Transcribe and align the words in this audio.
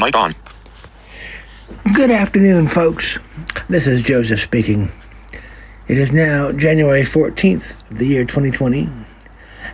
Mic 0.00 0.16
on. 0.16 0.32
Good 1.94 2.10
afternoon, 2.10 2.68
folks. 2.68 3.18
This 3.68 3.86
is 3.86 4.00
Joseph 4.00 4.40
speaking. 4.40 4.90
It 5.88 5.98
is 5.98 6.10
now 6.10 6.52
January 6.52 7.02
14th 7.02 7.90
of 7.90 7.98
the 7.98 8.06
year 8.06 8.24
2020, 8.24 8.88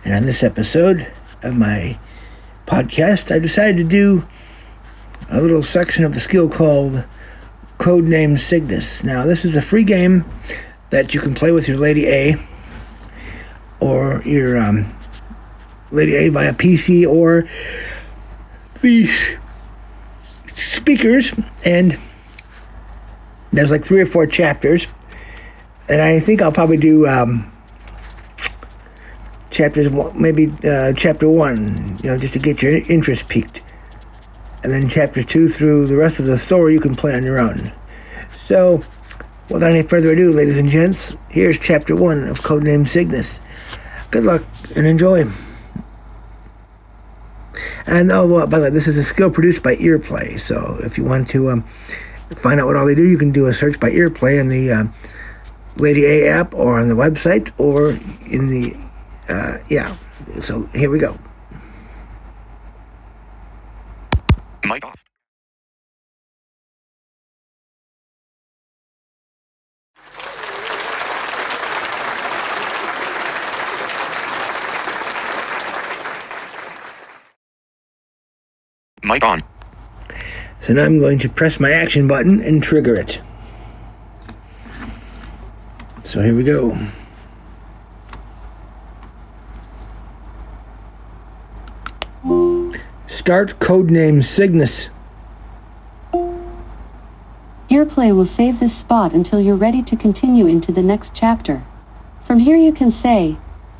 and 0.03 0.13
on 0.13 0.23
this 0.23 0.43
episode 0.43 1.09
of 1.43 1.55
my 1.55 1.97
podcast, 2.65 3.33
I 3.33 3.39
decided 3.39 3.77
to 3.77 3.83
do 3.85 4.27
a 5.29 5.39
little 5.39 5.63
section 5.63 6.03
of 6.03 6.13
the 6.13 6.19
skill 6.19 6.49
called 6.49 7.05
Codename 7.77 8.37
Cygnus. 8.37 9.05
Now, 9.05 9.25
this 9.25 9.45
is 9.45 9.55
a 9.55 9.61
free 9.61 9.85
game 9.85 10.25
that 10.89 11.13
you 11.13 11.21
can 11.21 11.35
play 11.35 11.53
with 11.53 11.69
your 11.69 11.77
Lady 11.77 12.05
A 12.05 12.35
or 13.79 14.21
your 14.25 14.57
um, 14.57 14.93
Lady 15.91 16.15
A 16.15 16.27
via 16.27 16.51
PC 16.51 17.07
or 17.07 17.47
the 18.81 19.09
speakers, 20.87 21.33
and 21.65 21.99
there's 23.51 23.71
like 23.71 23.83
three 23.83 23.99
or 23.99 24.05
four 24.05 24.25
chapters, 24.25 24.87
and 25.89 26.01
I 26.01 26.21
think 26.21 26.41
I'll 26.41 26.53
probably 26.53 26.77
do 26.77 27.05
um, 27.05 27.51
chapters 29.49 29.89
one, 29.89 30.19
maybe 30.21 30.49
uh, 30.63 30.93
chapter 30.93 31.27
one, 31.27 31.99
you 32.01 32.09
know, 32.09 32.17
just 32.17 32.31
to 32.35 32.39
get 32.39 32.61
your 32.61 32.77
interest 32.89 33.27
peaked, 33.27 33.61
and 34.63 34.71
then 34.71 34.87
chapter 34.87 35.21
two 35.25 35.49
through 35.49 35.87
the 35.87 35.97
rest 35.97 36.19
of 36.19 36.25
the 36.25 36.37
story 36.37 36.71
you 36.71 36.79
can 36.79 36.95
play 36.95 37.13
on 37.13 37.23
your 37.25 37.37
own. 37.37 37.73
So, 38.45 38.81
without 39.49 39.71
any 39.71 39.83
further 39.83 40.13
ado, 40.13 40.31
ladies 40.31 40.57
and 40.57 40.69
gents, 40.69 41.17
here's 41.27 41.59
chapter 41.59 41.97
one 41.97 42.23
of 42.29 42.39
Codename 42.39 42.87
Cygnus. 42.87 43.41
Good 44.09 44.23
luck 44.23 44.41
and 44.73 44.87
enjoy. 44.87 45.29
And 47.85 48.11
oh, 48.11 48.25
well, 48.25 48.47
by 48.47 48.59
the 48.59 48.65
way, 48.65 48.69
this 48.69 48.87
is 48.87 48.97
a 48.97 49.03
skill 49.03 49.29
produced 49.29 49.63
by 49.63 49.75
Earplay. 49.75 50.39
So 50.39 50.79
if 50.83 50.97
you 50.97 51.03
want 51.03 51.27
to 51.29 51.49
um, 51.51 51.63
find 52.35 52.59
out 52.59 52.67
what 52.67 52.75
all 52.75 52.85
they 52.85 52.95
do, 52.95 53.07
you 53.07 53.17
can 53.17 53.31
do 53.31 53.47
a 53.47 53.53
search 53.53 53.79
by 53.79 53.91
Earplay 53.91 54.39
in 54.39 54.49
the 54.49 54.71
uh, 54.71 54.83
Lady 55.77 56.05
A 56.05 56.29
app 56.29 56.53
or 56.53 56.79
on 56.79 56.87
the 56.87 56.95
website 56.95 57.51
or 57.57 57.91
in 58.29 58.47
the, 58.47 58.75
uh, 59.29 59.57
yeah. 59.69 59.95
So 60.41 60.63
here 60.73 60.89
we 60.89 60.99
go. 60.99 61.17
Mic 64.65 64.85
off. 64.85 65.06
Mic 79.07 79.23
on. 79.23 79.39
So 80.59 80.73
now 80.73 80.83
I'm 80.83 80.99
going 80.99 81.19
to 81.19 81.29
press 81.29 81.59
my 81.59 81.71
action 81.71 82.07
button 82.07 82.41
and 82.41 82.61
trigger 82.61 82.95
it. 82.95 83.21
So 86.03 86.21
here 86.21 86.35
we 86.35 86.43
go. 86.43 86.77
Start 93.07 93.59
codename 93.59 94.23
Cygnus. 94.23 94.89
Earplay 97.69 98.15
will 98.15 98.25
save 98.25 98.59
this 98.59 98.75
spot 98.75 99.13
until 99.13 99.41
you're 99.41 99.55
ready 99.55 99.83
to 99.83 99.95
continue 99.95 100.47
into 100.47 100.71
the 100.71 100.81
next 100.81 101.13
chapter. 101.13 101.65
From 102.25 102.39
here 102.39 102.55
you 102.55 102.71
can 102.71 102.91
say, 102.91 103.37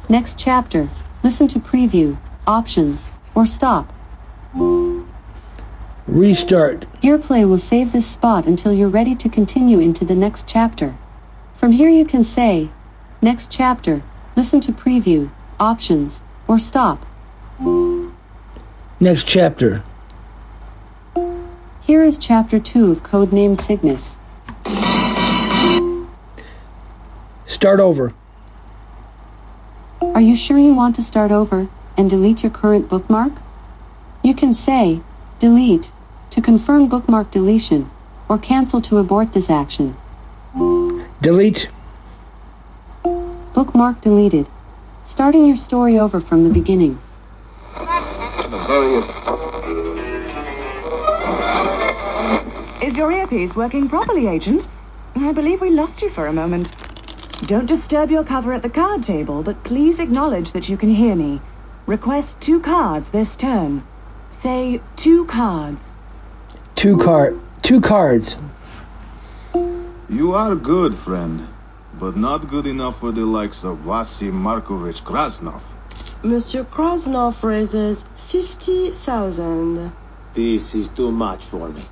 Next 0.10 0.38
chapter, 0.38 0.88
listen 1.22 1.50
to 1.50 1.60
preview, 1.60 2.18
options, 2.46 3.10
or 3.36 3.46
stop. 3.46 3.92
Restart. 6.18 6.88
Earplay 7.04 7.48
will 7.48 7.60
save 7.60 7.92
this 7.92 8.08
spot 8.08 8.48
until 8.48 8.74
you're 8.74 8.90
ready 8.90 9.14
to 9.14 9.30
continue 9.30 9.80
into 9.80 10.04
the 10.04 10.16
next 10.16 10.48
chapter. 10.48 10.98
From 11.58 11.74
here 11.74 11.90
you 11.90 12.06
can 12.06 12.24
say, 12.24 12.72
Next 13.22 13.52
chapter, 13.52 14.02
listen 14.36 14.60
to 14.62 14.72
preview, 14.72 15.30
options, 15.60 16.22
or 16.48 16.58
stop. 16.58 17.06
Next 19.00 19.26
chapter. 19.26 19.84
Here 21.82 22.02
is 22.02 22.18
chapter 22.18 22.60
2 22.60 22.92
of 22.92 23.04
Codename 23.04 23.56
Cygnus. 23.56 24.18
Start 27.46 27.80
over. 27.80 28.12
Are 30.02 30.22
you 30.22 30.36
sure 30.36 30.58
you 30.58 30.74
want 30.74 30.96
to 30.96 31.04
start 31.04 31.32
over 31.32 31.70
and 31.96 32.10
delete 32.10 32.42
your 32.42 32.52
current 32.52 32.90
bookmark? 32.90 33.34
You 34.24 34.34
can 34.34 34.56
say, 34.56 35.02
delete, 35.38 35.92
to 36.32 36.42
confirm 36.42 36.88
bookmark 36.88 37.32
deletion, 37.32 37.90
or 38.30 38.38
cancel 38.38 38.82
to 38.82 38.98
abort 38.98 39.34
this 39.34 39.50
action. 39.50 39.96
Delete. 41.22 41.70
Bookmark 43.54 44.02
deleted. 44.02 44.48
Starting 45.06 45.46
your 45.46 45.58
story 45.58 45.98
over 45.98 46.22
from 46.22 46.44
the 46.44 46.54
beginning. 46.54 47.00
Is 52.82 52.96
your 52.96 53.12
earpiece 53.12 53.56
working 53.56 53.90
properly, 53.90 54.28
Agent? 54.28 54.68
I 55.16 55.32
believe 55.32 55.62
we 55.62 55.70
lost 55.70 56.02
you 56.02 56.10
for 56.12 56.28
a 56.28 56.34
moment. 56.34 56.72
Don't 57.48 57.66
disturb 57.66 58.12
your 58.12 58.24
cover 58.24 58.54
at 58.54 58.62
the 58.62 58.70
card 58.70 59.04
table, 59.04 59.44
but 59.44 59.64
please 59.64 60.00
acknowledge 60.00 60.52
that 60.52 60.70
you 60.70 60.78
can 60.78 60.94
hear 60.94 61.16
me. 61.16 61.42
Request 61.86 62.36
two 62.42 62.60
cards 62.60 63.06
this 63.12 63.36
turn. 63.36 63.84
Say 64.44 64.82
two 64.96 65.26
cards. 65.26 65.80
Two 66.78 66.96
card. 66.96 67.40
Two 67.64 67.82
cards. 67.82 68.38
You 70.08 70.34
are 70.36 70.54
good, 70.54 70.96
friend, 70.96 71.48
but 71.96 72.16
not 72.16 72.52
good 72.52 72.68
enough 72.68 73.00
for 73.00 73.12
the 73.12 73.26
likes 73.26 73.64
of 73.64 73.80
Vasi 73.80 74.32
Markovich 74.32 75.02
Krasnov. 75.02 75.62
Monsieur 76.22 76.64
Krasnov 76.66 77.42
raises 77.42 78.06
50,000. 78.30 79.92
This 80.36 80.76
is 80.76 80.92
too 80.92 81.12
much 81.12 81.46
for 81.46 81.68
me. 81.70 81.84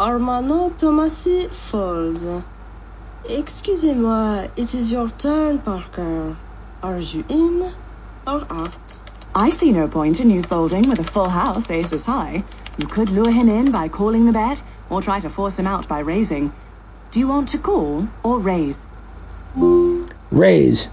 Armano 0.00 0.72
Tomasi 0.78 1.52
folds. 1.70 2.44
Excusez-moi, 3.28 4.48
it 4.56 4.74
is 4.74 4.90
your 4.90 5.10
turn, 5.18 5.58
Parker. 5.58 6.34
Are 6.82 6.98
you 6.98 7.26
in 7.28 7.74
or 8.26 8.46
out? 8.48 8.72
I 9.34 9.54
see 9.58 9.70
no 9.70 9.86
point 9.86 10.18
in 10.18 10.30
you 10.30 10.42
folding 10.44 10.88
with 10.88 10.98
a 10.98 11.04
full 11.12 11.28
house, 11.28 11.68
aces 11.68 12.00
high. 12.00 12.42
You 12.78 12.86
could 12.86 13.10
lure 13.10 13.32
him 13.32 13.48
in 13.48 13.72
by 13.72 13.88
calling 13.88 14.24
the 14.24 14.32
bet, 14.32 14.62
or 14.88 15.02
try 15.02 15.18
to 15.20 15.28
force 15.28 15.54
him 15.54 15.66
out 15.66 15.88
by 15.88 15.98
raising. 15.98 16.52
Do 17.10 17.18
you 17.18 17.26
want 17.26 17.48
to 17.50 17.58
call 17.58 18.06
or 18.22 18.38
raise? 18.38 18.76
Raise. 20.30 20.86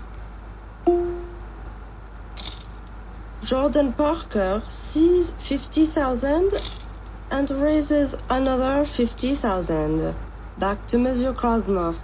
Jordan 3.44 3.94
Parker 3.94 4.64
sees 4.68 5.32
50,000 5.48 6.54
and 7.30 7.52
raises 7.52 8.16
another 8.32 8.86
50,000. 8.88 10.16
Back 10.58 10.88
to 10.88 10.98
Monsieur 10.98 11.34
Krasnov. 11.34 11.98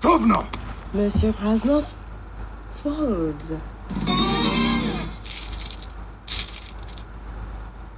Tovno! 0.00 0.46
Monsieur 0.94 1.32
Krasnov 1.32 1.86
folds. 2.82 4.31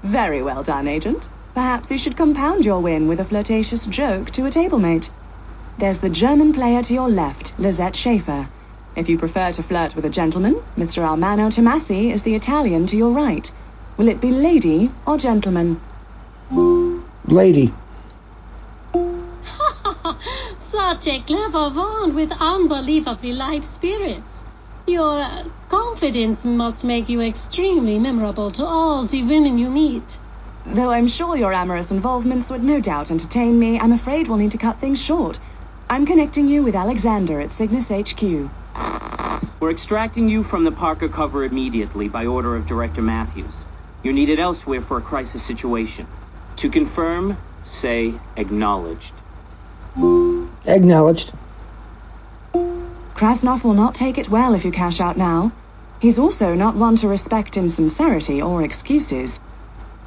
Very 0.04 0.42
well 0.42 0.62
done, 0.62 0.87
Agent. 0.87 1.23
Perhaps 1.55 1.90
you 1.90 1.96
should 1.96 2.17
compound 2.17 2.62
your 2.62 2.81
win 2.81 3.08
with 3.08 3.20
a 3.20 3.25
flirtatious 3.25 3.87
joke 3.87 4.31
to 4.32 4.44
a 4.44 4.50
tablemate. 4.50 5.08
There's 5.79 5.99
the 5.99 6.11
German 6.11 6.52
player 6.52 6.82
to 6.82 6.93
your 6.93 7.08
left, 7.08 7.55
Lizette 7.58 7.96
Schaefer. 7.96 8.50
If 8.96 9.08
you 9.08 9.19
prefer 9.19 9.52
to 9.52 9.62
flirt 9.62 9.96
with 9.96 10.05
a 10.05 10.11
gentleman, 10.11 10.62
Mr. 10.76 11.02
Armano 11.02 11.50
Tomasi 11.50 12.12
is 12.12 12.20
the 12.20 12.34
Italian 12.34 12.87
to 12.88 12.96
your 12.96 13.12
right. 13.12 13.50
Will 13.96 14.08
it 14.08 14.20
be 14.20 14.31
lady 14.31 14.90
or 15.06 15.17
gentleman? 15.17 15.81
Lady. 17.26 17.73
Such 20.70 21.06
a 21.08 21.23
clever 21.23 21.70
wand 21.70 22.14
with 22.14 22.31
unbelievably 22.38 23.32
light 23.32 23.64
spirits. 23.64 24.33
Your 24.86 25.19
uh, 25.19 25.44
confidence 25.70 26.44
must 26.44 26.84
make 26.84 27.08
you 27.08 27.22
extremely 27.22 27.98
memorable 27.98 28.50
to 28.52 28.64
all 28.66 29.06
the 29.06 29.22
women 29.22 29.56
you 29.56 29.70
meet. 29.70 30.19
Though 30.66 30.90
I'm 30.90 31.08
sure 31.08 31.38
your 31.38 31.54
amorous 31.54 31.90
involvements 31.90 32.50
would 32.50 32.62
no 32.62 32.81
doubt 32.81 33.10
entertain 33.10 33.58
me, 33.58 33.78
I'm 33.81 33.92
afraid 33.92 34.28
we'll 34.28 34.36
need 34.36 34.52
to 34.52 34.58
cut 34.58 34.81
things 34.81 35.00
short. 35.00 35.38
I'm 35.88 36.04
connecting 36.04 36.48
you 36.48 36.62
with 36.62 36.75
Alexander 36.75 37.40
at 37.40 37.56
Cygnus 37.56 37.86
HQ. 37.88 38.50
We're 39.58 39.70
extracting 39.70 40.28
you 40.28 40.44
from 40.44 40.64
the 40.64 40.72
Parker 40.72 41.08
cover 41.08 41.44
immediately 41.44 42.08
by 42.08 42.26
order 42.26 42.54
of 42.54 42.66
Director 42.66 43.00
Matthews. 43.00 43.54
You're 44.02 44.12
needed 44.12 44.38
elsewhere 44.38 44.82
for 44.82 44.98
a 44.98 45.02
crisis 45.02 45.42
situation. 45.46 46.06
To 46.58 46.69
confirm, 46.69 47.38
say 47.81 48.12
acknowledged. 48.36 49.12
Acknowledged. 50.66 51.32
Krasnov 53.14 53.62
will 53.62 53.75
not 53.75 53.94
take 53.94 54.19
it 54.19 54.28
well 54.28 54.55
if 54.55 54.64
you 54.64 54.72
cash 54.72 55.00
out 55.00 55.16
now. 55.16 55.52
He's 56.00 56.19
also 56.19 56.55
not 56.55 56.76
one 56.76 56.96
to 56.99 57.08
respect 57.08 57.56
insincerity 57.56 58.43
or 58.43 58.62
excuses. 58.62 59.31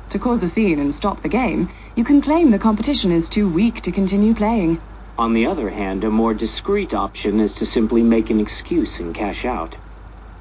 To 0.09 0.19
cause 0.19 0.43
a 0.43 0.49
scene 0.49 0.79
and 0.79 0.93
stop 0.93 1.23
the 1.23 1.29
game, 1.29 1.69
you 1.95 2.03
can 2.03 2.21
claim 2.21 2.51
the 2.51 2.59
competition 2.59 3.11
is 3.11 3.27
too 3.29 3.49
weak 3.49 3.81
to 3.83 3.91
continue 3.91 4.35
playing. 4.35 4.81
On 5.17 5.33
the 5.33 5.45
other 5.45 5.69
hand, 5.69 6.03
a 6.03 6.11
more 6.11 6.33
discreet 6.33 6.93
option 6.93 7.39
is 7.39 7.53
to 7.55 7.65
simply 7.65 8.03
make 8.03 8.29
an 8.29 8.39
excuse 8.39 8.99
and 8.99 9.15
cash 9.15 9.45
out. 9.45 9.75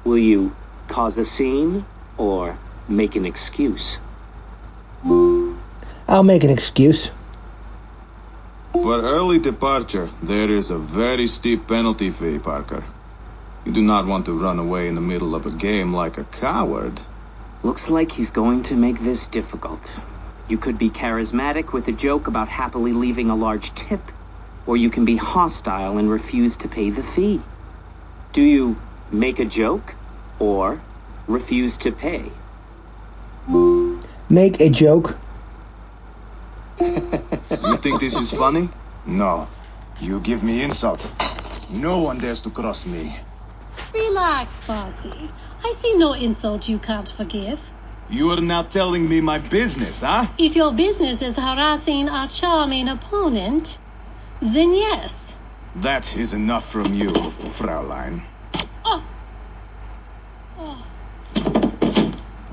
Will 0.03 0.19
you 0.19 0.55
cause 0.87 1.17
a 1.17 1.25
scene 1.25 1.85
or 2.17 2.57
make 2.87 3.15
an 3.15 3.25
excuse? 3.25 3.97
I'll 6.07 6.23
make 6.23 6.43
an 6.43 6.49
excuse. 6.49 7.11
For 8.81 9.01
early 9.01 9.39
departure, 9.39 10.09
there 10.21 10.55
is 10.55 10.69
a 10.69 10.77
very 10.77 11.27
steep 11.27 11.67
penalty 11.67 12.11
fee, 12.11 12.37
Parker. 12.37 12.83
You 13.65 13.73
do 13.73 13.81
not 13.81 14.05
want 14.05 14.25
to 14.27 14.39
run 14.39 14.59
away 14.59 14.87
in 14.87 14.95
the 14.95 15.01
middle 15.01 15.35
of 15.35 15.45
a 15.45 15.51
game 15.51 15.93
like 15.93 16.17
a 16.17 16.23
coward. 16.23 17.01
Looks 17.63 17.89
like 17.89 18.11
he's 18.11 18.29
going 18.29 18.63
to 18.65 18.75
make 18.75 19.03
this 19.03 19.25
difficult. 19.27 19.81
You 20.47 20.57
could 20.57 20.77
be 20.77 20.89
charismatic 20.89 21.73
with 21.73 21.87
a 21.87 21.91
joke 21.91 22.27
about 22.27 22.47
happily 22.47 22.93
leaving 22.93 23.29
a 23.29 23.35
large 23.35 23.73
tip, 23.75 24.01
or 24.65 24.77
you 24.77 24.89
can 24.89 25.05
be 25.05 25.17
hostile 25.17 25.97
and 25.97 26.09
refuse 26.09 26.55
to 26.57 26.67
pay 26.67 26.89
the 26.89 27.03
fee. 27.15 27.41
Do 28.31 28.41
you 28.41 28.77
make 29.11 29.39
a 29.39 29.45
joke 29.45 29.93
or 30.39 30.79
refuse 31.27 31.75
to 31.77 31.91
pay? 31.91 32.31
Make 34.29 34.61
a 34.61 34.69
joke. 34.69 35.17
You 37.63 37.77
think 37.77 37.99
this 37.99 38.15
is 38.15 38.31
funny? 38.31 38.69
No. 39.05 39.47
You 39.99 40.19
give 40.19 40.43
me 40.43 40.63
insult. 40.63 41.05
No 41.69 41.99
one 41.99 42.19
dares 42.19 42.41
to 42.41 42.49
cross 42.49 42.85
me. 42.85 43.19
Relax, 43.93 44.49
bossy. 44.67 45.31
I 45.63 45.73
see 45.81 45.95
no 45.95 46.13
insult 46.13 46.69
you 46.69 46.79
can't 46.79 47.09
forgive. 47.09 47.59
You 48.09 48.31
are 48.31 48.41
now 48.41 48.63
telling 48.63 49.09
me 49.09 49.21
my 49.21 49.39
business, 49.39 50.01
huh? 50.01 50.27
If 50.37 50.55
your 50.55 50.71
business 50.71 51.21
is 51.21 51.35
harassing 51.35 52.07
our 52.09 52.27
charming 52.27 52.87
opponent, 52.87 53.79
then 54.41 54.73
yes. 54.73 55.13
That 55.75 56.15
is 56.15 56.33
enough 56.33 56.71
from 56.71 56.93
you, 56.93 57.11
Fraulein. 57.57 58.21
Oh. 58.85 59.03
Oh. 60.57 60.85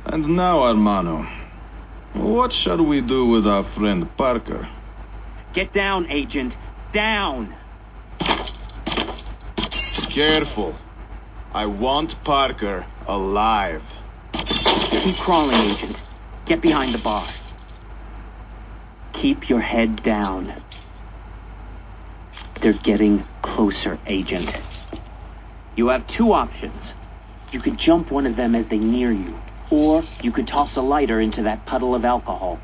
And 0.06 0.36
now, 0.36 0.58
Armano, 0.58 1.28
what 2.14 2.52
shall 2.52 2.82
we 2.84 3.00
do 3.00 3.26
with 3.26 3.46
our 3.46 3.64
friend 3.64 4.08
Parker? 4.16 4.68
Get 5.54 5.72
down, 5.72 6.10
Agent. 6.10 6.56
Down! 6.92 7.54
Careful. 10.10 10.74
I 11.54 11.66
want 11.66 12.22
Parker 12.24 12.84
alive. 13.06 13.82
Keep 14.32 15.14
crawling, 15.18 15.54
Agent. 15.54 15.96
Get 16.44 16.60
behind 16.60 16.90
the 16.90 16.98
bar. 16.98 17.24
Keep 19.12 19.48
your 19.48 19.60
head 19.60 20.02
down. 20.02 20.52
They're 22.60 22.72
getting 22.72 23.24
closer, 23.40 23.96
Agent. 24.08 24.50
You 25.76 25.88
have 25.88 26.04
two 26.08 26.32
options. 26.32 26.92
You 27.52 27.60
could 27.60 27.78
jump 27.78 28.10
one 28.10 28.26
of 28.26 28.34
them 28.34 28.56
as 28.56 28.66
they 28.66 28.78
near 28.78 29.12
you, 29.12 29.38
or 29.70 30.02
you 30.20 30.32
could 30.32 30.48
toss 30.48 30.74
a 30.74 30.82
lighter 30.82 31.20
into 31.20 31.44
that 31.44 31.64
puddle 31.64 31.94
of 31.94 32.04
alcohol. 32.04 32.58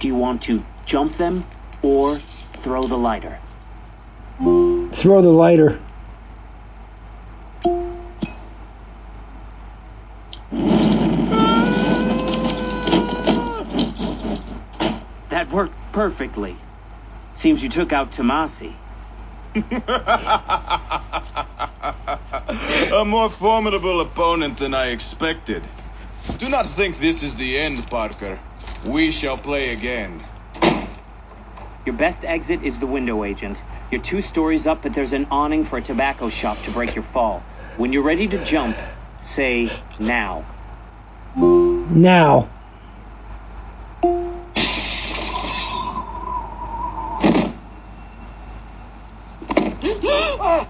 Do 0.00 0.08
you 0.08 0.16
want 0.16 0.42
to 0.42 0.64
jump 0.84 1.16
them 1.16 1.46
or 1.84 2.18
throw 2.62 2.82
the 2.84 2.96
lighter? 2.96 3.38
Throw 4.38 5.20
the 5.20 5.28
lighter. 5.28 5.78
That 15.28 15.52
worked 15.52 15.74
perfectly. 15.92 16.56
Seems 17.38 17.62
you 17.62 17.68
took 17.68 17.92
out 17.92 18.12
Tomasi. 18.12 18.74
A 22.94 23.04
more 23.04 23.28
formidable 23.28 24.00
opponent 24.00 24.58
than 24.58 24.72
I 24.72 24.86
expected. 24.86 25.62
Do 26.38 26.48
not 26.48 26.66
think 26.70 26.98
this 26.98 27.22
is 27.22 27.36
the 27.36 27.58
end, 27.58 27.86
Parker. 27.88 28.40
We 28.86 29.10
shall 29.10 29.36
play 29.36 29.70
again. 29.70 30.24
Your 31.84 31.94
best 31.94 32.24
exit 32.24 32.62
is 32.62 32.78
the 32.78 32.86
window, 32.86 33.24
Agent. 33.24 33.58
You're 33.90 34.00
two 34.00 34.22
stories 34.22 34.66
up, 34.66 34.82
but 34.82 34.94
there's 34.94 35.12
an 35.12 35.26
awning 35.30 35.66
for 35.66 35.76
a 35.76 35.82
tobacco 35.82 36.30
shop 36.30 36.56
to 36.62 36.70
break 36.70 36.94
your 36.94 37.04
fall. 37.12 37.40
When 37.76 37.92
you're 37.92 38.02
ready 38.02 38.26
to 38.28 38.42
jump, 38.46 38.74
say 39.34 39.70
now. 39.98 40.46
Now. 41.36 42.48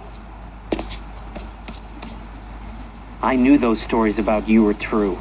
I 3.23 3.37
knew 3.37 3.57
those 3.57 3.81
stories 3.81 4.19
about 4.19 4.49
you 4.49 4.65
were 4.65 4.75
true. 4.75 5.17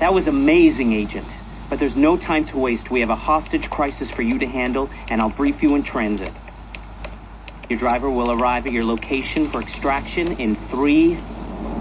That 0.00 0.14
was 0.14 0.26
amazing, 0.26 0.94
Agent. 0.94 1.26
But 1.68 1.78
there's 1.78 1.96
no 1.96 2.16
time 2.16 2.44
to 2.46 2.58
waste. 2.58 2.90
We 2.90 3.00
have 3.00 3.10
a 3.10 3.16
hostage 3.16 3.70
crisis 3.70 4.10
for 4.10 4.22
you 4.22 4.38
to 4.38 4.46
handle, 4.46 4.90
and 5.08 5.20
I'll 5.20 5.30
brief 5.30 5.62
you 5.62 5.74
in 5.74 5.82
transit. 5.82 6.32
Your 7.68 7.78
driver 7.78 8.10
will 8.10 8.30
arrive 8.30 8.66
at 8.66 8.72
your 8.72 8.84
location 8.84 9.50
for 9.50 9.62
extraction 9.62 10.38
in 10.38 10.56
three, 10.68 11.18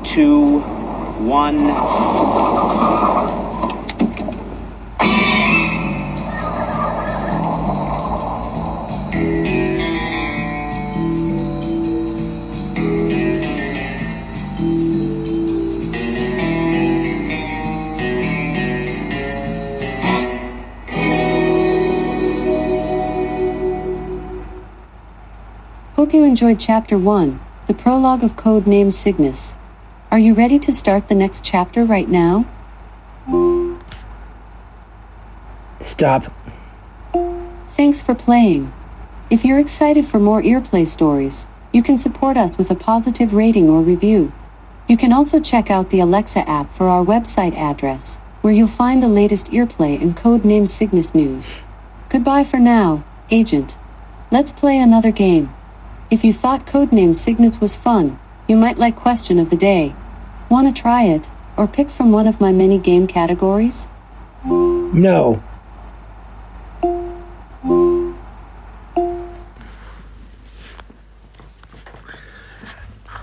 two, 0.04 0.60
one. 0.60 3.43
Hope 26.14 26.20
you 26.20 26.28
enjoyed 26.28 26.60
Chapter 26.60 26.96
1, 26.96 27.40
the 27.66 27.74
prologue 27.74 28.24
of 28.24 28.36
Code 28.36 28.68
Name 28.68 28.92
Cygnus. 28.92 29.56
Are 30.12 30.20
you 30.20 30.36
ready 30.36 30.60
to 30.60 30.72
start 30.72 31.08
the 31.08 31.16
next 31.16 31.44
chapter 31.44 31.84
right 31.86 32.08
now? 32.08 32.46
Stop. 35.80 36.32
Thanks 37.76 38.04
for 38.04 38.14
playing. 38.14 38.72
If 39.32 39.44
you're 39.44 39.58
excited 39.58 40.06
for 40.06 40.20
more 40.20 40.44
Earplay 40.44 40.88
stories, 40.88 41.48
you 41.72 41.82
can 41.82 41.98
support 41.98 42.38
us 42.38 42.60
with 42.60 42.70
a 42.70 42.76
positive 42.76 43.34
rating 43.34 43.68
or 43.68 43.82
review. 43.82 44.32
You 44.88 44.98
can 44.98 45.12
also 45.12 45.40
check 45.40 45.72
out 45.72 45.90
the 45.90 46.02
Alexa 46.02 46.48
app 46.48 46.72
for 46.76 46.90
our 46.90 47.04
website 47.04 47.58
address, 47.58 48.18
where 48.42 48.54
you'll 48.54 48.68
find 48.68 49.02
the 49.02 49.08
latest 49.08 49.48
Earplay 49.48 50.00
and 50.00 50.16
Codename 50.16 50.70
Cygnus 50.70 51.16
news. 51.16 51.58
Goodbye 52.10 52.44
for 52.44 52.60
now, 52.60 53.04
Agent. 53.32 53.76
Let's 54.30 54.52
play 54.52 54.78
another 54.78 55.10
game. 55.10 55.52
If 56.12 56.24
you 56.24 56.34
thought 56.34 56.68
Codename 56.68 57.16
Cygnus 57.16 57.60
was 57.60 57.76
fun, 57.76 58.20
you 58.48 58.56
might 58.56 58.78
like 58.78 58.96
Question 58.96 59.40
of 59.40 59.50
the 59.50 59.56
Day. 59.56 59.96
Want 60.50 60.74
to 60.74 60.82
try 60.82 61.04
it, 61.04 61.30
or 61.58 61.68
pick 61.68 61.90
from 61.90 62.12
one 62.12 62.28
of 62.28 62.40
my 62.40 62.52
many 62.52 62.78
game 62.78 63.08
categories? 63.08 63.88
No. 64.46 65.42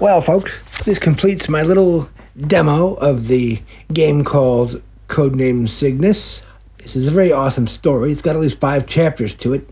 Well, 0.00 0.22
folks, 0.22 0.58
this 0.84 0.99
completes 0.99 1.49
my 1.49 1.62
little 1.62 2.08
demo 2.46 2.94
of 2.94 3.26
the 3.26 3.62
game 3.92 4.25
called 4.25 4.82
Codename 5.08 5.68
Cygnus. 5.68 6.42
This 6.78 6.96
is 6.96 7.06
a 7.06 7.10
very 7.10 7.30
awesome 7.30 7.66
story. 7.66 8.10
It's 8.10 8.22
got 8.22 8.34
at 8.34 8.40
least 8.40 8.58
five 8.58 8.87
chapters 8.87 9.34
to 9.37 9.52
it, 9.52 9.68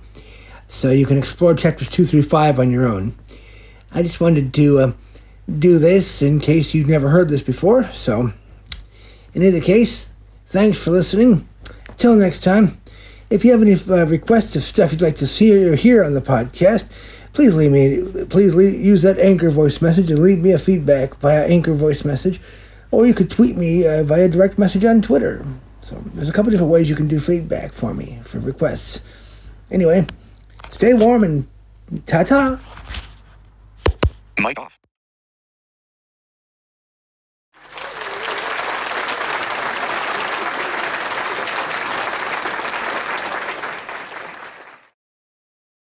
so 0.69 0.91
you 0.91 1.07
can 1.07 1.19
explore 1.19 1.55
chapters 1.55 1.91
two 1.91 2.05
through 2.05 2.23
five 2.23 2.61
on 2.61 2.71
your 2.71 2.87
own. 2.87 3.15
I 3.91 4.03
just 4.03 4.21
wanted 4.21 4.53
to 4.55 4.79
uh, 4.79 4.93
do 5.59 5.79
this 5.79 6.23
in 6.23 6.41
case 6.41 6.75
you've 6.75 6.89
never 6.89 7.09
heard 7.09 7.31
this 7.31 7.43
before. 7.43 7.91
So, 7.91 8.33
in 9.35 9.43
either 9.43 9.61
case, 9.61 10.11
thanks 10.47 10.79
for 10.79 10.91
listening. 10.91 11.49
Till 11.97 12.15
next 12.15 12.45
time, 12.45 12.79
if 13.31 13.45
you 13.45 13.51
have 13.53 13.63
any 13.63 13.75
uh, 13.75 14.07
requests 14.07 14.55
of 14.57 14.63
stuff 14.63 14.93
you'd 14.93 15.03
like 15.03 15.17
to 15.17 15.27
see 15.27 15.67
or 15.67 15.75
hear 15.75 16.05
on 16.05 16.15
the 16.15 16.21
podcast, 16.21 16.89
please 17.33 17.55
leave 17.55 17.73
me. 17.73 18.25
Please 18.27 18.55
leave, 18.55 18.79
use 18.79 19.03
that 19.03 19.19
Anchor 19.19 19.51
voice 19.51 19.81
message 19.81 20.11
and 20.11 20.23
leave 20.23 20.39
me 20.39 20.53
a 20.53 20.59
feedback 20.59 21.15
via 21.17 21.47
Anchor 21.47 21.75
voice 21.75 22.05
message, 22.05 22.41
or 22.91 23.07
you 23.07 23.15
could 23.15 23.31
tweet 23.31 23.57
me 23.57 23.87
uh, 23.87 24.03
via 24.05 24.29
direct 24.29 24.59
message 24.59 24.85
on 24.85 25.01
Twitter. 25.01 25.45
So 25.81 25.97
there's 26.15 26.29
a 26.29 26.33
couple 26.33 26.51
different 26.51 26.73
ways 26.73 26.91
you 26.91 26.97
can 26.97 27.09
do 27.09 27.19
feedback 27.19 27.73
for 27.73 27.95
me 27.95 28.19
for 28.23 28.39
requests. 28.39 29.01
Anyway, 29.71 30.07
stay 30.79 30.95
warm 30.95 31.25
and 31.25 31.45
ta 32.07 32.23
ta. 32.23 32.61
Mic 34.39 34.57
off. 34.61 34.78